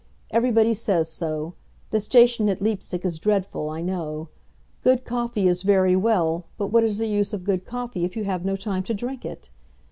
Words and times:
Everybody 0.31 0.73
says 0.73 1.09
so. 1.11 1.53
The 1.91 1.99
station 2.01 2.49
at 2.49 2.59
Leipsic 2.59 3.05
is 3.05 3.19
dreadful, 3.19 3.69
I 3.69 3.83
know. 3.83 4.29
Good 4.83 5.05
coffee 5.05 5.47
is 5.47 5.61
very 5.61 5.95
well, 5.95 6.45
but 6.57 6.69
what 6.69 6.83
is 6.83 6.97
the 6.97 7.05
use 7.05 7.33
of 7.33 7.43
good 7.43 7.65
coffee 7.65 8.03
if 8.03 8.17
you 8.17 8.23
have 8.23 8.43
no 8.43 8.55
time 8.55 8.81
to 8.85 8.95
drink 8.95 9.25
it? 9.25 9.51